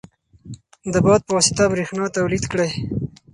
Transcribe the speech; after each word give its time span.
د 0.93 0.95
باد 1.05 1.21
په 1.27 1.31
واسطه 1.37 1.63
برېښنا 1.71 2.05
تولید 2.17 2.43
کړئ. 2.51 2.71